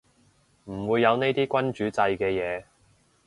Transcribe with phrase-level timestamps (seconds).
[0.63, 2.63] 唔會有呢啲君主制嘅嘢